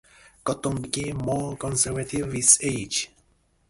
[0.43, 3.11] Cotton became more conservative with age.